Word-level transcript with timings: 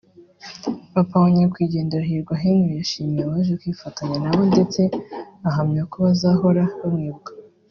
papa 0.93 1.15
wa 1.23 1.29
nyakwigendera 1.37 2.09
Hirwa 2.09 2.35
Henry 2.43 2.73
yashimiye 2.79 3.21
abaje 3.23 3.53
kwifatanya 3.61 4.17
nabo 4.23 4.41
ndetse 4.51 4.81
ahamyako 5.49 5.95
bazahora 6.05 6.63
bamwibuka 6.79 7.31